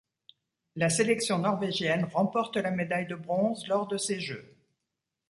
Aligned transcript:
La 0.75 0.89
sélection 0.89 1.37
norvégienne 1.37 2.05
remporte 2.05 2.57
la 2.57 2.71
médaille 2.71 3.05
de 3.05 3.13
bronze 3.13 3.67
lors 3.67 3.85
de 3.85 3.97
ces 3.97 4.19
Jeux. 4.19 4.57